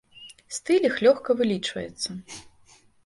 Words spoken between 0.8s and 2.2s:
іх лёгка вылічваецца.